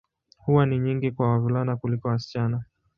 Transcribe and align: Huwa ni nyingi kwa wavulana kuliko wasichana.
Huwa 0.37 0.65
ni 0.65 0.79
nyingi 0.79 1.11
kwa 1.11 1.27
wavulana 1.31 1.77
kuliko 1.77 2.07
wasichana. 2.07 2.63